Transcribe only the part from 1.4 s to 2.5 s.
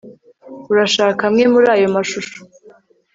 muri ayo mashusho